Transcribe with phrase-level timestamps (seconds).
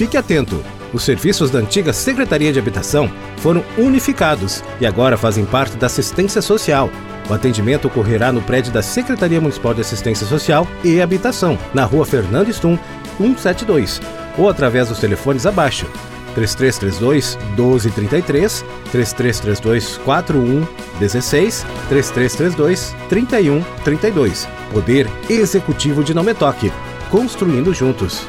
[0.00, 0.64] Fique atento!
[0.94, 6.40] Os serviços da antiga Secretaria de Habitação foram unificados e agora fazem parte da assistência
[6.40, 6.88] social.
[7.28, 12.06] O atendimento ocorrerá no prédio da Secretaria Municipal de Assistência Social e Habitação, na rua
[12.06, 12.78] Fernando Stum,
[13.18, 14.00] 172,
[14.38, 15.84] ou através dos telefones abaixo.
[16.34, 24.48] 3332 1233, 3332 4116, 3332 3132.
[24.72, 26.72] Poder Executivo de Nome Toque.
[27.10, 28.26] Construindo juntos.